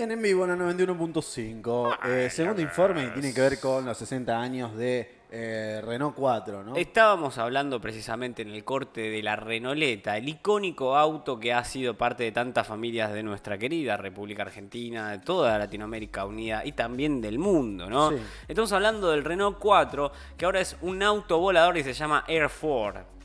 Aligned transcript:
Bien, 0.00 0.12
en 0.12 0.22
vivo 0.22 0.46
en 0.46 0.58
91.5. 0.58 1.98
Eh, 2.06 2.30
segundo 2.30 2.62
informe 2.62 3.08
tiene 3.08 3.34
que 3.34 3.40
ver 3.42 3.60
con 3.60 3.84
los 3.84 3.98
60 3.98 4.40
años 4.40 4.74
de 4.74 5.26
eh, 5.30 5.82
Renault 5.84 6.14
4. 6.16 6.74
Estábamos 6.76 7.36
hablando 7.36 7.82
precisamente 7.82 8.40
en 8.40 8.48
el 8.48 8.64
corte 8.64 9.10
de 9.10 9.22
la 9.22 9.36
Renoleta, 9.36 10.16
el 10.16 10.26
icónico 10.26 10.96
auto 10.96 11.38
que 11.38 11.52
ha 11.52 11.62
sido 11.64 11.98
parte 11.98 12.24
de 12.24 12.32
tantas 12.32 12.66
familias 12.66 13.12
de 13.12 13.22
nuestra 13.22 13.58
querida 13.58 13.98
República 13.98 14.40
Argentina, 14.40 15.10
de 15.10 15.18
toda 15.18 15.58
Latinoamérica 15.58 16.24
unida 16.24 16.64
y 16.64 16.72
también 16.72 17.20
del 17.20 17.38
mundo, 17.38 17.90
¿no? 17.90 18.10
Estamos 18.48 18.72
hablando 18.72 19.10
del 19.10 19.22
Renault 19.22 19.58
4, 19.58 20.12
que 20.38 20.46
ahora 20.46 20.62
es 20.62 20.78
un 20.80 21.02
auto 21.02 21.38
volador 21.38 21.76
y 21.76 21.84
se 21.84 21.92
llama 21.92 22.24
Air 22.26 22.48
4. 22.58 23.19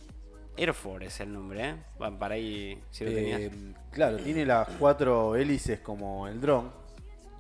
Erfor 0.57 1.03
es 1.03 1.19
el 1.19 1.33
nombre, 1.33 1.69
¿eh? 1.69 1.75
Para 1.97 2.35
ahí 2.35 2.81
si 2.89 3.03
lo 3.03 3.11
eh, 3.11 3.15
tenías. 3.15 3.51
Claro, 3.91 4.17
tiene 4.17 4.45
las 4.45 4.67
cuatro 4.79 5.35
hélices 5.35 5.79
como 5.79 6.27
el 6.27 6.39
dron. 6.39 6.84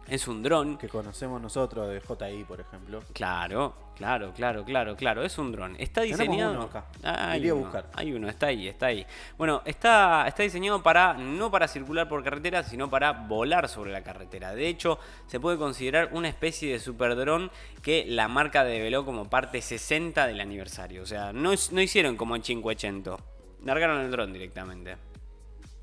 Es 0.07 0.27
un 0.27 0.43
dron. 0.43 0.77
que 0.77 0.87
conocemos 0.87 1.41
nosotros 1.41 1.89
de 1.89 1.99
JI, 1.99 2.43
por 2.43 2.59
ejemplo. 2.59 3.01
Claro, 3.13 3.73
claro, 3.95 4.31
claro, 4.33 4.63
claro, 4.63 4.95
claro. 4.95 5.23
Es 5.23 5.37
un 5.37 5.51
dron. 5.51 5.75
Está 5.79 6.01
diseñado. 6.01 6.53
uno 6.53 6.63
acá. 6.63 6.85
Hay 7.03 7.39
Iría 7.39 7.51
a 7.51 7.55
uno, 7.55 7.63
buscar. 7.63 7.89
Hay 7.93 8.13
uno, 8.13 8.29
está 8.29 8.47
ahí, 8.47 8.67
está 8.67 8.87
ahí. 8.87 9.05
Bueno, 9.37 9.61
está, 9.65 10.27
está 10.27 10.43
diseñado 10.43 10.83
para 10.83 11.13
no 11.15 11.49
para 11.49 11.67
circular 11.67 12.07
por 12.07 12.23
carretera, 12.23 12.63
sino 12.63 12.89
para 12.89 13.11
volar 13.13 13.67
sobre 13.67 13.91
la 13.91 14.03
carretera. 14.03 14.53
De 14.53 14.67
hecho, 14.67 14.99
se 15.27 15.39
puede 15.39 15.57
considerar 15.57 16.09
una 16.11 16.29
especie 16.29 16.71
de 16.71 16.79
super 16.79 17.15
dron 17.15 17.49
que 17.81 18.05
la 18.07 18.27
marca 18.27 18.63
develó 18.63 19.05
como 19.05 19.29
parte 19.29 19.61
60 19.61 20.27
del 20.27 20.39
aniversario. 20.39 21.01
O 21.01 21.07
sea, 21.07 21.33
no, 21.33 21.51
no 21.71 21.81
hicieron 21.81 22.15
como 22.15 22.35
en 22.35 22.41
580. 22.43 23.17
Largaron 23.63 24.01
el 24.01 24.11
dron 24.11 24.31
directamente. 24.31 24.97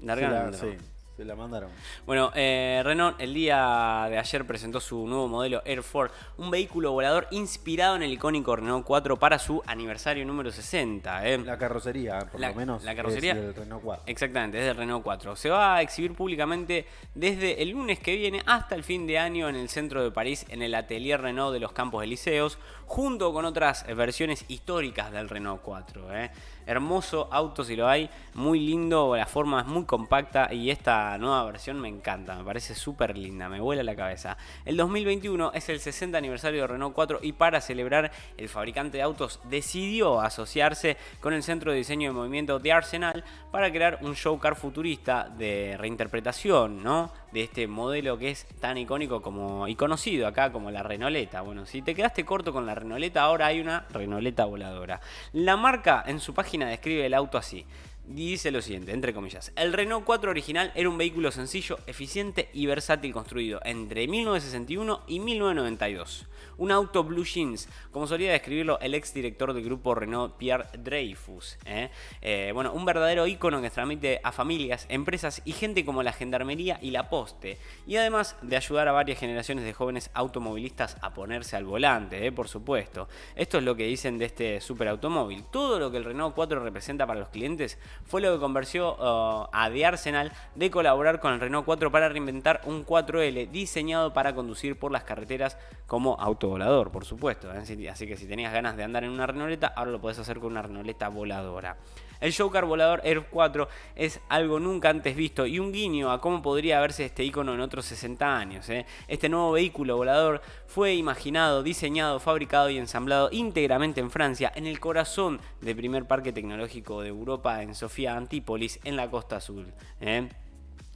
Largaron 0.00 0.34
la, 0.34 0.44
el 0.44 0.52
dron. 0.52 0.70
sí, 0.70 0.76
la 1.24 1.34
mandaron. 1.34 1.70
Bueno, 2.06 2.30
eh, 2.34 2.80
Renault 2.84 3.20
el 3.20 3.34
día 3.34 4.06
de 4.10 4.18
ayer 4.18 4.46
presentó 4.46 4.80
su 4.80 5.06
nuevo 5.06 5.28
modelo 5.28 5.62
Air 5.64 5.82
Force, 5.82 6.14
un 6.38 6.50
vehículo 6.50 6.92
volador 6.92 7.26
inspirado 7.30 7.96
en 7.96 8.02
el 8.02 8.12
icónico 8.12 8.54
Renault 8.56 8.84
4 8.86 9.18
para 9.18 9.38
su 9.38 9.62
aniversario 9.66 10.24
número 10.24 10.50
60. 10.50 11.26
eh. 11.28 11.38
La 11.38 11.58
carrocería, 11.58 12.18
por 12.30 12.40
La- 12.40 12.48
lo 12.50 12.54
menos, 12.54 12.82
la 12.84 12.94
carrocería. 12.94 13.32
es 13.32 13.38
del 13.42 13.54
Renault 13.54 13.82
4. 13.84 14.04
Exactamente, 14.06 14.58
es 14.58 14.64
del 14.64 14.76
Renault 14.76 15.02
4. 15.04 15.36
Se 15.36 15.50
va 15.50 15.76
a 15.76 15.82
exhibir 15.82 16.14
públicamente 16.14 16.86
desde 17.14 17.62
el 17.62 17.70
lunes 17.70 17.98
que 17.98 18.16
viene 18.16 18.42
hasta 18.46 18.74
el 18.74 18.84
fin 18.84 19.06
de 19.06 19.18
año 19.18 19.48
en 19.48 19.56
el 19.56 19.68
centro 19.68 20.02
de 20.02 20.10
París, 20.10 20.44
en 20.48 20.62
el 20.62 20.74
Atelier 20.74 21.20
Renault 21.20 21.52
de 21.52 21.60
los 21.60 21.72
Campos 21.72 22.02
Elíseos, 22.04 22.58
junto 22.86 23.32
con 23.32 23.44
otras 23.44 23.86
versiones 23.96 24.44
históricas 24.48 25.10
del 25.12 25.28
Renault 25.28 25.62
4. 25.62 26.14
eh. 26.16 26.30
Hermoso 26.64 27.28
auto 27.32 27.64
si 27.64 27.74
lo 27.74 27.88
hay, 27.88 28.08
muy 28.34 28.60
lindo, 28.60 29.16
la 29.16 29.26
forma 29.26 29.60
es 29.62 29.66
muy 29.66 29.84
compacta 29.84 30.52
y 30.54 30.70
esta 30.70 31.11
nueva 31.18 31.44
versión 31.44 31.80
me 31.80 31.88
encanta, 31.88 32.36
me 32.36 32.44
parece 32.44 32.74
súper 32.74 33.16
linda, 33.16 33.48
me 33.48 33.60
vuela 33.60 33.82
la 33.82 33.96
cabeza. 33.96 34.36
El 34.64 34.76
2021 34.76 35.52
es 35.54 35.68
el 35.68 35.80
60 35.80 36.16
aniversario 36.16 36.62
de 36.62 36.66
Renault 36.66 36.94
4 36.94 37.20
y 37.22 37.32
para 37.32 37.60
celebrar 37.60 38.10
el 38.36 38.48
fabricante 38.48 38.98
de 38.98 39.02
autos 39.02 39.40
decidió 39.44 40.20
asociarse 40.20 40.96
con 41.20 41.32
el 41.32 41.42
Centro 41.42 41.72
de 41.72 41.78
Diseño 41.78 42.10
de 42.10 42.14
Movimiento 42.14 42.58
de 42.58 42.72
Arsenal 42.72 43.24
para 43.50 43.70
crear 43.70 43.98
un 44.02 44.14
show 44.14 44.38
car 44.38 44.56
futurista 44.56 45.28
de 45.28 45.76
reinterpretación, 45.78 46.82
¿no? 46.82 47.12
De 47.32 47.42
este 47.42 47.66
modelo 47.66 48.18
que 48.18 48.30
es 48.30 48.46
tan 48.60 48.78
icónico 48.78 49.22
como 49.22 49.68
y 49.68 49.74
conocido 49.74 50.26
acá 50.26 50.52
como 50.52 50.70
la 50.70 50.82
Renoleta. 50.82 51.40
Bueno, 51.40 51.66
si 51.66 51.82
te 51.82 51.94
quedaste 51.94 52.24
corto 52.24 52.52
con 52.52 52.66
la 52.66 52.74
Renoleta, 52.74 53.22
ahora 53.22 53.46
hay 53.46 53.60
una 53.60 53.86
Renoleta 53.90 54.44
voladora. 54.44 55.00
La 55.32 55.56
marca 55.56 56.04
en 56.06 56.20
su 56.20 56.34
página 56.34 56.68
describe 56.68 57.06
el 57.06 57.14
auto 57.14 57.38
así. 57.38 57.64
Dice 58.04 58.50
lo 58.50 58.60
siguiente, 58.60 58.92
entre 58.92 59.14
comillas. 59.14 59.52
El 59.54 59.72
Renault 59.72 60.04
4 60.04 60.30
original 60.30 60.72
era 60.74 60.88
un 60.88 60.98
vehículo 60.98 61.30
sencillo, 61.30 61.78
eficiente 61.86 62.48
y 62.52 62.66
versátil 62.66 63.12
construido 63.12 63.60
entre 63.64 64.08
1961 64.08 65.02
y 65.06 65.20
1992. 65.20 66.26
Un 66.58 66.72
auto 66.72 67.04
blue 67.04 67.24
jeans, 67.24 67.68
como 67.92 68.08
solía 68.08 68.32
describirlo 68.32 68.78
el 68.80 68.94
ex 68.94 69.14
director 69.14 69.54
del 69.54 69.64
grupo 69.64 69.94
Renault 69.94 70.36
Pierre 70.36 70.66
Dreyfus. 70.78 71.58
¿eh? 71.64 71.90
Eh, 72.20 72.50
bueno, 72.52 72.72
un 72.72 72.84
verdadero 72.84 73.26
ícono 73.26 73.62
que 73.62 73.70
transmite 73.70 74.20
a 74.22 74.32
familias, 74.32 74.84
empresas 74.88 75.40
y 75.44 75.52
gente 75.52 75.84
como 75.84 76.02
la 76.02 76.12
Gendarmería 76.12 76.78
y 76.82 76.90
la 76.90 77.08
Poste. 77.08 77.58
Y 77.86 77.96
además 77.96 78.36
de 78.42 78.56
ayudar 78.56 78.88
a 78.88 78.92
varias 78.92 79.20
generaciones 79.20 79.64
de 79.64 79.72
jóvenes 79.72 80.10
automovilistas 80.12 80.96
a 81.00 81.14
ponerse 81.14 81.56
al 81.56 81.64
volante, 81.64 82.26
¿eh? 82.26 82.32
por 82.32 82.48
supuesto. 82.48 83.08
Esto 83.36 83.58
es 83.58 83.64
lo 83.64 83.76
que 83.76 83.86
dicen 83.86 84.18
de 84.18 84.24
este 84.26 84.60
superautomóvil. 84.60 85.44
Todo 85.44 85.78
lo 85.78 85.90
que 85.90 85.98
el 85.98 86.04
Renault 86.04 86.34
4 86.34 86.62
representa 86.62 87.06
para 87.06 87.20
los 87.20 87.28
clientes 87.28 87.78
fue 88.04 88.20
lo 88.20 88.32
que 88.34 88.40
convenció 88.40 88.94
uh, 88.96 89.48
a 89.52 89.70
The 89.72 89.86
Arsenal 89.86 90.32
de 90.54 90.70
colaborar 90.70 91.20
con 91.20 91.32
el 91.32 91.40
Renault 91.40 91.64
4 91.64 91.90
para 91.90 92.08
reinventar 92.08 92.60
un 92.64 92.84
4L 92.84 93.50
diseñado 93.50 94.12
para 94.12 94.34
conducir 94.34 94.78
por 94.78 94.92
las 94.92 95.04
carreteras 95.04 95.56
como 95.86 96.16
autovolador, 96.20 96.90
por 96.90 97.04
supuesto. 97.04 97.52
¿eh? 97.52 97.58
Así- 97.58 97.88
Así 97.88 98.06
que 98.06 98.16
si 98.16 98.26
tenías 98.26 98.52
ganas 98.52 98.76
de 98.76 98.84
andar 98.84 99.04
en 99.04 99.10
una 99.10 99.26
Renoleta, 99.26 99.66
ahora 99.68 99.90
lo 99.90 100.00
podés 100.00 100.18
hacer 100.18 100.38
con 100.40 100.52
una 100.52 100.62
Renoleta 100.62 101.08
voladora. 101.08 101.76
El 102.22 102.30
Showcar 102.30 102.66
volador 102.66 103.00
Air 103.02 103.26
4 103.28 103.68
es 103.96 104.20
algo 104.28 104.60
nunca 104.60 104.90
antes 104.90 105.16
visto 105.16 105.44
y 105.44 105.58
un 105.58 105.72
guiño 105.72 106.12
a 106.12 106.20
cómo 106.20 106.40
podría 106.40 106.80
verse 106.80 107.04
este 107.04 107.24
icono 107.24 107.52
en 107.52 107.60
otros 107.60 107.84
60 107.86 108.36
años. 108.38 108.68
¿eh? 108.70 108.86
Este 109.08 109.28
nuevo 109.28 109.50
vehículo 109.50 109.96
volador 109.96 110.40
fue 110.68 110.94
imaginado, 110.94 111.64
diseñado, 111.64 112.20
fabricado 112.20 112.70
y 112.70 112.78
ensamblado 112.78 113.28
íntegramente 113.32 114.00
en 114.00 114.12
Francia, 114.12 114.52
en 114.54 114.68
el 114.68 114.78
corazón 114.78 115.40
del 115.60 115.74
primer 115.74 116.04
parque 116.04 116.32
tecnológico 116.32 117.02
de 117.02 117.08
Europa, 117.08 117.60
en 117.60 117.74
Sofía 117.74 118.16
Antípolis, 118.16 118.78
en 118.84 118.94
la 118.94 119.10
costa 119.10 119.40
sur. 119.40 119.66
¿eh? 120.00 120.28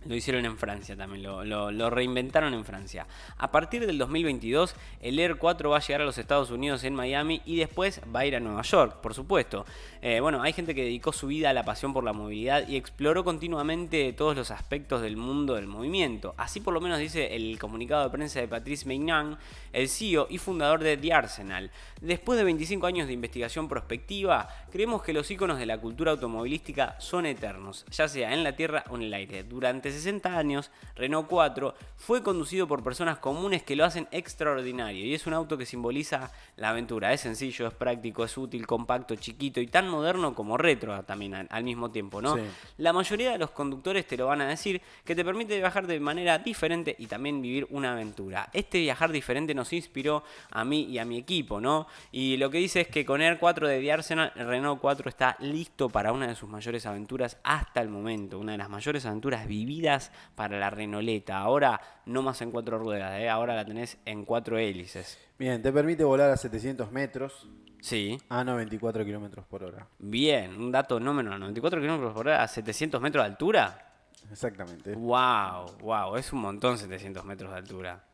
Lo 0.09 0.15
hicieron 0.15 0.45
en 0.45 0.57
Francia 0.57 0.97
también, 0.97 1.23
lo, 1.23 1.91
reinventaron 1.91 2.55
en 2.55 2.65
Francia. 2.65 3.07
A 3.39 3.51
partir 3.51 3.87
del 3.87 3.99
2022, 3.99 4.75
el 5.01 5.19
Air 5.19 5.37
4 5.37 5.71
va 5.71 5.79
a 5.79 5.81
llegar 5.81 6.03
a 6.03 6.05
los 6.05 6.19
Estados 6.19 6.51
Unidos 6.51 6.85
en 6.85 6.95
Miami 6.95 7.43
y 7.45 7.57
después 7.57 8.01
va 8.15 8.21
a 8.21 8.27
ir 8.27 8.37
a 8.37 8.41
Nueva 8.41 8.63
York, 8.63 9.01
por 9.01 9.15
supuesto. 9.15 9.67
Eh, 10.03 10.21
bueno, 10.21 10.43
hay 10.43 10.53
gente 10.53 10.75
que 10.75 10.85
dedicó 10.85 11.13
su 11.13 11.27
vida 11.27 11.51
a 11.51 11.53
la 11.53 11.65
pasión 11.65 11.93
por 11.93 12.05
la 12.05 12.13
movilidad 12.13 12.69
y 12.69 12.77
exploró 12.77 13.25
continuamente 13.25 14.13
todos 14.13 14.37
los 14.37 14.51
aspectos 14.51 15.03
del 15.03 15.17
mundo 15.17 15.55
del 15.55 15.67
movimiento. 15.67 16.35
Así 16.37 16.61
por 16.61 16.75
lo 16.75 16.81
menos 16.81 16.99
dice 16.99 17.35
el 17.35 17.59
comunicado 17.59 18.05
de 18.05 18.11
prensa 18.11 18.41
de 18.41 18.49
Patrice 18.49 18.87
Mignan, 18.87 19.39
el 19.73 19.89
CEO 19.89 20.27
y 20.31 20.39
fundador 20.39 20.83
de 20.83 20.97
The 20.97 21.13
Arsenal. 21.13 21.71
Después 22.01 22.39
de 22.39 22.45
25 22.45 22.87
años 22.87 23.07
de 23.07 23.15
investigación 23.15 23.69
prospectiva, 23.69 24.49
creemos 24.71 25.03
que 25.03 25.13
los 25.13 25.31
iconos 25.31 25.59
de 25.59 25.67
la 25.67 25.79
cultura 25.79 26.13
automovilística 26.13 27.01
son 27.01 27.27
eternos, 27.27 27.85
ya 27.91 28.07
sea 28.07 28.33
en 28.33 28.45
la 28.45 28.55
tierra 28.55 28.85
o 28.91 28.97
en 28.97 29.03
el 29.03 29.15
aire. 29.15 29.43
Durante 29.43 29.96
60 29.97 30.39
años, 30.39 30.71
Renault 30.95 31.29
4 31.29 31.75
fue 31.97 32.23
conducido 32.23 32.69
por 32.69 32.85
personas 32.85 33.19
comunes 33.19 33.63
que 33.63 33.77
lo 33.77 33.85
hacen 33.85 34.09
extraordinario 34.11 35.05
y 35.05 35.15
es 35.15 35.27
un 35.27 35.35
auto 35.35 35.59
que 35.59 35.67
simboliza 35.67 36.31
la 36.57 36.71
aventura. 36.71 37.13
Es 37.13 37.23
sencillo, 37.23 37.67
es 37.67 37.75
práctico, 37.75 38.25
es 38.25 38.37
útil, 38.39 38.67
compacto, 38.67 39.17
chiquito 39.17 39.61
y 39.61 39.67
tan 39.67 39.89
moderno 39.89 40.35
como 40.35 40.57
retro 40.57 41.03
también 41.05 41.35
al, 41.35 41.49
al 41.51 41.65
mismo 41.65 41.91
tiempo, 41.91 42.23
¿no? 42.23 42.37
Sí. 42.37 42.43
La 42.79 42.93
mayoría 42.93 43.33
de 43.33 43.39
los 43.39 43.51
conductores 43.51 44.07
te 44.07 44.17
lo 44.17 44.27
van 44.27 44.41
a 44.41 44.49
decir 44.49 44.81
que 45.05 45.15
te 45.15 45.25
permite 45.25 45.57
viajar 45.57 45.87
de 45.87 45.99
manera 46.01 46.39
diferente 46.39 46.95
y 46.99 47.07
también 47.07 47.43
vivir 47.43 47.67
una 47.71 47.93
aventura. 47.93 48.49
Este 48.53 48.79
viajar 48.79 49.11
diferente 49.11 49.55
nos 49.55 49.73
inspiró 49.73 50.23
a 50.51 50.65
mí 50.65 50.85
y 50.85 50.99
a 50.99 51.05
mi 51.05 51.19
equipo, 51.19 51.61
¿no? 51.61 51.87
Y 52.13 52.37
lo 52.37 52.51
que 52.51 52.59
dice 52.59 52.83
es 52.83 52.89
que 52.89 53.05
con 53.05 53.21
Air 53.21 53.39
4 53.39 53.69
de 53.69 53.81
The 53.81 53.93
Arsenal, 53.93 54.33
el 54.37 54.47
Renault 54.47 54.81
4 54.81 55.09
está 55.09 55.37
listo 55.41 55.89
para 55.89 56.13
una 56.13 56.27
de 56.27 56.35
sus 56.35 56.49
mayores 56.49 56.87
aventuras 56.87 57.39
hasta 57.43 57.81
el 57.81 57.89
momento. 57.89 58.39
Una 58.39 58.53
de 58.53 58.59
las 58.59 58.69
mayores 58.69 59.07
aventuras 59.07 59.47
vividas 59.47 59.86
para 60.35 60.59
la 60.59 60.71
Renoleta. 60.71 61.39
Ahora 61.39 61.81
no 62.07 62.23
más 62.23 62.41
en 62.43 62.51
cuatro 62.51 62.79
ruedas, 62.79 63.21
¿eh? 63.21 63.29
ahora 63.29 63.55
la 63.55 63.65
tenés 63.65 63.99
en 64.05 64.25
cuatro 64.25 64.59
hélices. 64.59 65.19
Bien, 65.39 65.63
te 65.63 65.73
permite 65.73 66.05
volar 66.05 66.31
a 66.31 66.37
700 66.37 66.91
metros 66.93 67.47
Sí. 67.81 68.19
a 68.29 68.43
94 68.43 69.05
kilómetros 69.05 69.45
por 69.47 69.63
hora. 69.63 69.87
Bien, 69.99 70.61
un 70.61 70.73
dato 70.73 70.99
no 70.99 71.15
menor. 71.15 71.39
94 71.39 71.81
km 71.81 72.13
por 72.13 72.19
hora 72.27 72.43
a 72.43 72.49
700 72.49 73.01
metros 73.01 73.23
de 73.25 73.31
altura. 73.31 73.93
Exactamente. 74.31 74.93
Un 74.93 75.07
Wow, 75.07 75.77
wow, 75.81 76.17
es 76.17 76.33
un 76.33 76.41
montón 76.41 76.79
700 76.79 77.25
metros 77.25 77.53
de 77.53 77.59
altura. 77.59 78.05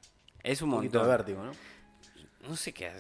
Es 0.43 0.61
un 0.61 0.71
de 0.71 0.77
montón. 0.77 1.07
vértigo, 1.09 1.43
¿no? 1.43 1.53
No 2.49 2.57
sé 2.57 2.75
qué, 2.75 2.91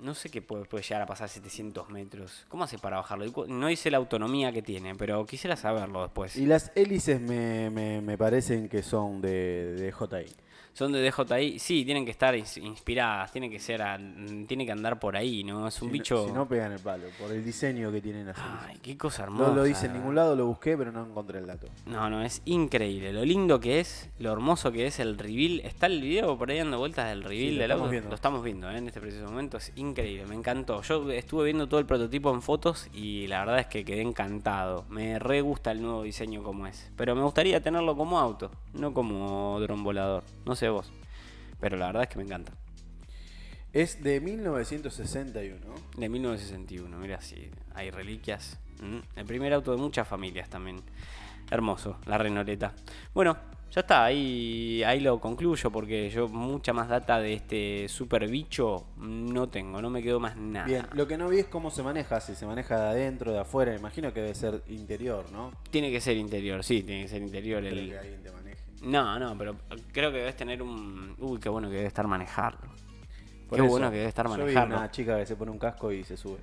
no 0.00 0.14
sé 0.14 0.28
qué 0.30 0.42
puede, 0.42 0.64
puede 0.64 0.82
llegar 0.84 1.02
a 1.02 1.06
pasar 1.06 1.28
700 1.28 1.88
metros. 1.90 2.44
¿Cómo 2.48 2.64
hace 2.64 2.78
para 2.78 2.96
bajarlo? 2.98 3.26
No 3.48 3.70
hice 3.70 3.90
la 3.90 3.96
autonomía 3.98 4.52
que 4.52 4.62
tiene, 4.62 4.94
pero 4.94 5.24
quisiera 5.26 5.56
saberlo 5.56 6.02
después. 6.02 6.36
Y 6.36 6.46
las 6.46 6.72
hélices 6.74 7.20
me, 7.20 7.70
me- 7.70 8.00
me 8.00 8.16
parecen 8.18 8.68
que 8.68 8.82
son 8.82 9.20
de, 9.20 9.74
de 9.74 9.92
JI. 9.92 10.34
Son 10.72 10.92
de 10.92 11.00
DJI, 11.10 11.58
sí, 11.58 11.86
tienen 11.86 12.04
que 12.04 12.10
estar 12.10 12.34
ins- 12.34 12.62
inspiradas, 12.62 13.32
tienen 13.32 13.50
que 13.50 13.58
ser, 13.58 13.80
a- 13.80 13.98
tiene 14.46 14.66
que 14.66 14.72
andar 14.72 15.00
por 15.00 15.16
ahí, 15.16 15.42
¿no? 15.42 15.66
Es 15.66 15.80
un 15.80 15.80
Si 15.80 15.86
no- 15.86 15.92
bicho. 15.92 16.26
Si 16.26 16.32
no, 16.32 16.46
pegan 16.46 16.70
el 16.72 16.80
palo, 16.80 17.06
por 17.18 17.32
el 17.32 17.42
diseño 17.42 17.90
que 17.90 18.02
tienen 18.02 18.26
las 18.26 18.36
hélices. 18.36 18.60
Ay, 18.68 18.78
qué 18.82 18.98
cosa 18.98 19.22
hermosa. 19.22 19.48
No 19.48 19.54
lo 19.56 19.62
dice 19.64 19.86
en 19.86 19.94
ningún 19.94 20.14
lado, 20.14 20.36
lo 20.36 20.44
busqué, 20.44 20.76
pero 20.76 20.92
no 20.92 21.06
encontré 21.06 21.38
el 21.38 21.46
dato. 21.46 21.68
No, 21.86 22.10
no, 22.10 22.22
es 22.22 22.42
increíble. 22.44 23.10
Lo 23.14 23.24
lindo 23.24 23.58
que 23.58 23.80
es, 23.80 24.10
lo 24.18 24.30
hermoso 24.30 24.70
que 24.70 24.86
es 24.86 25.00
el 25.00 25.16
reveal. 25.16 25.60
Está 25.64 25.86
el 25.86 26.02
video 26.02 26.36
por 26.36 26.50
ahí 26.50 26.58
dando 26.58 26.76
vueltas 26.78 27.08
del 27.08 27.22
reveal 27.22 27.40
Sí, 27.48 27.52
lo 27.52 27.62
del 27.62 27.70
estamos 27.70 27.90
viendo. 27.90 28.08
Lo 28.10 28.14
estamos 28.14 28.44
viendo 28.44 28.70
¿eh? 28.70 28.76
en 28.76 28.86
este 28.88 29.00
preciso 29.00 29.24
momento. 29.24 29.56
Es 29.56 29.72
increíble, 29.76 29.85
me 29.94 30.34
encantó. 30.34 30.82
Yo 30.82 31.10
estuve 31.10 31.44
viendo 31.44 31.68
todo 31.68 31.80
el 31.80 31.86
prototipo 31.86 32.32
en 32.32 32.42
fotos 32.42 32.88
y 32.92 33.26
la 33.26 33.40
verdad 33.40 33.60
es 33.60 33.66
que 33.66 33.84
quedé 33.84 34.02
encantado. 34.02 34.84
Me 34.88 35.18
re 35.18 35.40
gusta 35.40 35.72
el 35.72 35.82
nuevo 35.82 36.02
diseño 36.02 36.42
como 36.42 36.66
es. 36.66 36.90
Pero 36.96 37.14
me 37.14 37.22
gustaría 37.22 37.62
tenerlo 37.62 37.96
como 37.96 38.18
auto, 38.18 38.50
no 38.72 38.92
como 38.92 39.58
dron 39.60 39.84
volador. 39.84 40.24
No 40.44 40.56
sé 40.56 40.68
vos. 40.68 40.90
Pero 41.60 41.76
la 41.76 41.86
verdad 41.86 42.02
es 42.04 42.08
que 42.08 42.16
me 42.16 42.24
encanta. 42.24 42.52
Es 43.72 44.02
de 44.02 44.20
1961. 44.20 45.58
De 45.96 46.08
1961, 46.08 46.98
mira 46.98 47.20
si 47.20 47.50
hay 47.74 47.90
reliquias. 47.90 48.58
Mm, 48.80 48.98
El 49.18 49.26
primer 49.26 49.52
auto 49.52 49.72
de 49.72 49.76
muchas 49.76 50.08
familias 50.08 50.48
también. 50.48 50.80
Hermoso, 51.50 51.98
la 52.06 52.18
Renoleta. 52.18 52.72
Bueno, 53.14 53.36
ya 53.70 53.80
está, 53.80 54.04
ahí, 54.04 54.82
ahí 54.84 55.00
lo 55.00 55.20
concluyo 55.20 55.70
porque 55.70 56.08
yo 56.08 56.28
mucha 56.28 56.72
más 56.72 56.88
data 56.88 57.18
de 57.18 57.34
este 57.34 57.88
super 57.88 58.26
bicho 58.28 58.86
no 58.96 59.48
tengo, 59.48 59.82
no 59.82 59.90
me 59.90 60.02
quedó 60.02 60.18
más 60.18 60.36
nada. 60.36 60.66
Bien, 60.66 60.86
lo 60.92 61.06
que 61.06 61.18
no 61.18 61.28
vi 61.28 61.40
es 61.40 61.46
cómo 61.46 61.70
se 61.70 61.82
maneja, 61.82 62.20
si 62.20 62.34
se 62.34 62.46
maneja 62.46 62.80
de 62.80 62.88
adentro, 62.88 63.32
de 63.32 63.40
afuera, 63.40 63.72
me 63.72 63.78
imagino 63.78 64.12
que 64.12 64.20
debe 64.20 64.34
ser 64.34 64.62
interior, 64.68 65.30
¿no? 65.30 65.50
Tiene 65.70 65.90
que 65.90 66.00
ser 66.00 66.16
interior, 66.16 66.64
sí, 66.64 66.82
tiene 66.82 67.02
que 67.02 67.08
ser 67.08 67.22
interior. 67.22 67.60
Creo 67.60 67.72
El... 67.72 67.90
que 67.90 67.98
alguien 67.98 68.22
te 68.22 68.32
maneje. 68.32 68.62
No, 68.82 69.18
no, 69.18 69.36
pero 69.36 69.56
creo 69.92 70.10
que 70.10 70.18
debes 70.18 70.36
tener 70.36 70.62
un... 70.62 71.14
Uy, 71.18 71.38
qué 71.38 71.48
bueno 71.48 71.68
que 71.68 71.76
debe 71.76 71.88
estar 71.88 72.06
manejarlo. 72.06 72.70
Por 73.48 73.58
qué 73.58 73.64
eso, 73.64 73.70
bueno 73.70 73.90
que 73.90 73.96
debe 73.98 74.08
estar 74.08 74.26
yo 74.26 74.32
vi 74.32 74.40
manejarlo. 74.40 74.76
una 74.76 74.90
chica 74.90 75.18
que 75.18 75.26
se 75.26 75.36
pone 75.36 75.50
un 75.50 75.58
casco 75.58 75.92
y 75.92 76.02
se 76.02 76.16
sube. 76.16 76.38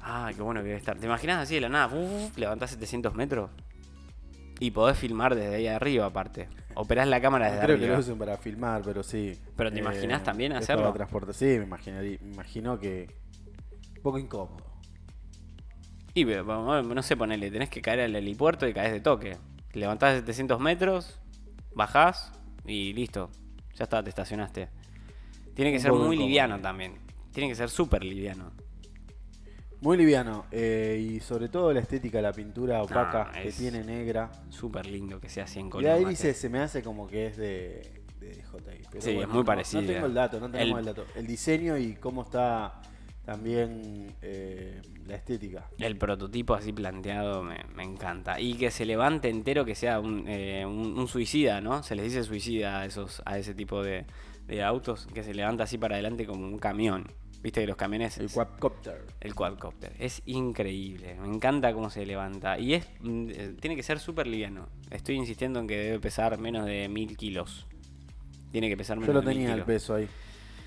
Ah, 0.00 0.30
qué 0.34 0.42
bueno 0.42 0.60
que 0.60 0.66
debe 0.66 0.78
estar. 0.78 0.98
¿Te 0.98 1.06
imaginas 1.06 1.38
así 1.38 1.54
de 1.54 1.60
la 1.60 1.68
nada? 1.68 1.94
Uf, 1.94 2.36
levantás 2.36 2.70
700 2.70 3.14
metros 3.14 3.50
y 4.62 4.70
podés 4.70 4.96
filmar 4.96 5.34
desde 5.34 5.56
ahí 5.56 5.66
arriba 5.66 6.06
aparte. 6.06 6.48
Operás 6.74 7.08
la 7.08 7.20
cámara 7.20 7.46
desde 7.46 7.64
Creo 7.64 7.76
que 7.78 7.82
arriba. 7.82 7.96
lo 7.96 8.00
usan 8.00 8.16
para 8.16 8.36
filmar, 8.36 8.82
pero 8.84 9.02
sí. 9.02 9.30
Eh, 9.30 9.38
¿Pero 9.56 9.72
te 9.72 9.80
imaginás 9.80 10.22
también 10.22 10.52
hacerlo? 10.52 10.84
para 10.84 10.94
transporte. 10.94 11.32
Sí, 11.32 11.46
me 11.46 11.64
imaginaría, 11.64 12.16
me 12.22 12.32
imagino 12.32 12.78
que 12.78 13.08
un 13.96 14.02
poco 14.02 14.18
incómodo. 14.20 14.64
Y 16.14 16.24
pero, 16.24 16.44
no 16.84 17.02
sé, 17.02 17.16
ponele, 17.16 17.50
tenés 17.50 17.70
que 17.70 17.82
caer 17.82 18.02
al 18.02 18.14
helipuerto 18.14 18.68
y 18.68 18.72
caes 18.72 18.92
de 18.92 19.00
toque. 19.00 19.36
Levantás 19.72 20.14
700 20.20 20.60
metros, 20.60 21.18
bajás 21.74 22.32
y 22.64 22.92
listo. 22.92 23.30
Ya 23.74 23.82
está, 23.82 24.00
te 24.00 24.10
estacionaste. 24.10 24.68
Tiene 25.54 25.72
que 25.72 25.78
Un 25.78 25.82
ser 25.82 25.92
muy 25.92 26.16
liviano 26.16 26.60
también. 26.60 26.98
Tiene 27.32 27.48
que 27.48 27.56
ser 27.56 27.68
súper 27.68 28.04
liviano. 28.04 28.52
Muy 29.82 29.96
liviano 29.96 30.46
eh, 30.50 31.04
y 31.10 31.20
sobre 31.20 31.48
todo 31.48 31.72
la 31.72 31.80
estética, 31.80 32.22
la 32.22 32.32
pintura 32.32 32.82
opaca 32.82 33.30
que 33.32 33.50
tiene 33.52 33.82
negra. 33.84 34.30
Súper 34.48 34.86
lindo 34.86 35.20
que 35.20 35.28
sea 35.28 35.44
así 35.44 35.58
en 35.60 35.68
color. 35.70 35.84
la 35.90 35.96
hélice 35.98 36.32
se 36.34 36.48
me 36.48 36.60
hace 36.60 36.82
como 36.82 37.06
que 37.08 37.26
es 37.26 37.36
de, 37.36 38.02
de 38.20 38.42
pero 38.90 39.02
Sí, 39.02 39.10
es 39.18 39.26
muy 39.28 39.38
no- 39.38 39.44
parecida. 39.44 39.80
No 39.82 39.86
tengo 39.88 40.06
el 40.06 40.14
dato, 40.14 40.38
no 40.40 40.50
tenemos 40.50 40.78
El- 40.80 40.88
el, 40.88 40.94
dato. 40.94 41.04
El 41.16 41.26
diseño 41.26 41.76
y 41.76 41.94
cómo 41.96 42.22
está 42.22 42.80
también 43.24 44.14
eh, 44.22 44.80
la 45.06 45.16
estética. 45.16 45.68
El 45.78 45.96
prototipo 45.96 46.54
así 46.54 46.72
planteado 46.72 47.42
me, 47.42 47.58
me 47.74 47.82
encanta. 47.84 48.40
Y 48.40 48.54
que 48.54 48.70
se 48.70 48.84
levante 48.84 49.28
entero, 49.28 49.64
que 49.64 49.74
sea 49.74 50.00
un, 50.00 50.24
eh, 50.28 50.64
un- 50.66 50.98
un 50.98 51.08
suicida, 51.08 51.60
¿no? 51.60 51.82
Se 51.82 51.94
les 51.96 52.04
dice 52.06 52.22
suicida 52.24 52.80
a, 52.80 52.84
esos, 52.86 53.22
a 53.24 53.38
ese 53.38 53.54
tipo 53.54 53.82
de, 53.82 54.06
de 54.46 54.62
autos, 54.62 55.06
que 55.12 55.22
se 55.22 55.34
levanta 55.34 55.64
así 55.64 55.78
para 55.78 55.94
adelante 55.96 56.26
como 56.26 56.46
un 56.46 56.58
camión. 56.58 57.06
Viste 57.42 57.60
que 57.60 57.66
los 57.66 57.76
camiones... 57.76 58.18
El 58.18 58.30
quadcopter. 58.30 59.04
El 59.20 59.34
quadcopter. 59.34 59.92
Es 59.98 60.22
increíble. 60.26 61.16
Me 61.20 61.26
encanta 61.28 61.72
cómo 61.74 61.90
se 61.90 62.06
levanta. 62.06 62.58
Y 62.58 62.74
es 62.74 62.86
mm, 63.00 63.28
eh, 63.30 63.54
tiene 63.60 63.74
que 63.76 63.82
ser 63.82 63.98
súper 63.98 64.26
liviano. 64.28 64.68
Estoy 64.90 65.16
insistiendo 65.16 65.58
en 65.60 65.66
que 65.66 65.76
debe 65.76 65.98
pesar 66.00 66.38
menos 66.38 66.66
de 66.66 66.88
mil 66.88 67.16
kilos. 67.16 67.66
Tiene 68.52 68.68
que 68.68 68.76
pesar 68.76 68.96
menos 68.98 69.08
Yo 69.08 69.12
lo 69.14 69.20
de 69.22 69.26
mil 69.26 69.34
tenía 69.38 69.48
el 69.50 69.54
kilos. 69.54 69.66
peso 69.66 69.94
ahí. 69.94 70.08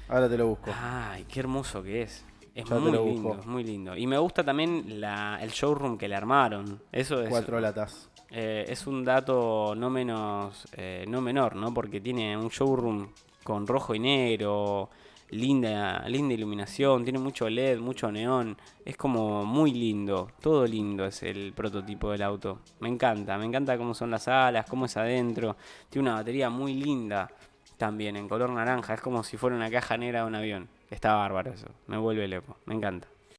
Ahora 0.10 0.28
te 0.30 0.38
lo 0.38 0.48
busco. 0.48 0.70
Ay, 0.74 1.26
qué 1.30 1.40
hermoso 1.40 1.82
que 1.82 2.02
es. 2.04 2.26
Es 2.54 2.70
muy 2.70 2.92
lo 2.92 3.06
lindo, 3.06 3.38
es 3.40 3.46
muy 3.46 3.64
lindo. 3.64 3.98
Y 3.98 4.08
me 4.08 4.18
gusta 4.18 4.44
también 4.44 5.00
la, 5.02 5.40
el 5.42 5.50
showroom 5.52 5.98
que 5.98 6.08
le 6.08 6.16
armaron. 6.16 6.82
Eso 6.92 7.22
es, 7.22 7.30
Cuatro 7.30 7.60
latas. 7.60 8.10
eh, 8.32 8.66
es 8.70 8.88
un 8.88 9.04
dato 9.04 9.76
no 9.76 9.90
menos, 9.90 10.66
eh, 10.74 11.04
no 11.08 11.20
menor, 11.22 11.56
¿no? 11.56 11.74
Porque 11.74 12.00
tiene 12.00 12.38
un 12.38 12.48
showroom 12.50 13.10
con 13.44 13.68
rojo 13.68 13.94
y 13.94 14.00
negro, 14.00 14.90
linda, 15.30 16.08
linda 16.08 16.34
iluminación, 16.34 17.04
tiene 17.04 17.20
mucho 17.20 17.50
LED, 17.50 17.80
mucho 17.80 18.12
neón. 18.12 18.58
Es 18.84 18.98
como 18.98 19.46
muy 19.46 19.72
lindo, 19.74 20.32
todo 20.42 20.66
lindo 20.66 21.06
es 21.06 21.24
el 21.24 21.54
prototipo 21.54 22.12
del 22.12 22.22
auto. 22.22 22.60
Me 22.80 22.90
encanta, 22.90 23.38
me 23.38 23.46
encanta 23.46 23.78
cómo 23.78 23.94
son 23.94 24.12
las 24.12 24.28
alas, 24.28 24.66
cómo 24.70 24.86
es 24.86 24.98
adentro. 24.98 25.56
Tiene 25.90 26.10
una 26.10 26.18
batería 26.18 26.50
muy 26.50 26.74
linda 26.74 27.30
también, 27.78 28.16
en 28.16 28.28
color 28.30 28.50
naranja. 28.50 28.94
Es 28.94 29.02
como 29.02 29.24
si 29.24 29.38
fuera 29.38 29.56
una 29.56 29.70
caja 29.70 29.98
negra 29.98 30.22
de 30.22 30.28
un 30.28 30.36
avión. 30.36 30.70
Está 30.90 31.16
bárbaro 31.16 31.52
eso, 31.52 31.68
me 31.88 31.98
vuelve 31.98 32.28
loco, 32.28 32.58
me 32.66 32.76
encanta. 32.76 33.08